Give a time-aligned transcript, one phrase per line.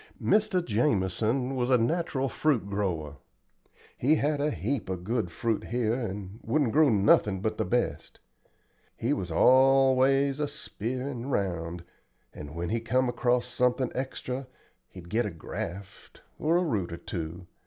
[0.19, 0.65] Mr.
[0.65, 3.17] Jamison was a natural fruit grower.
[3.95, 8.19] He had a heap of good fruit here and wouldn't grow nothin' but the best.
[8.97, 11.83] He was always a speerin' round,
[12.33, 14.47] and when he come across something extra
[14.89, 17.45] he'd get a graft, or a root or two.